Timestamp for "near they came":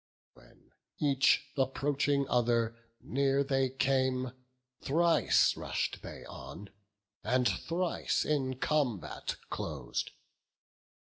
3.01-4.31